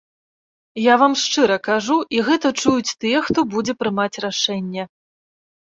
Я 0.91 0.95
вам 1.01 1.13
шчыра 1.25 1.57
кажу, 1.69 1.97
і 2.17 2.23
гэта 2.31 2.47
чуюць 2.65 2.95
тыя, 3.03 3.25
хто 3.29 3.39
будзе 3.53 3.73
прымаць 3.83 4.21
рашэнне. 4.29 4.83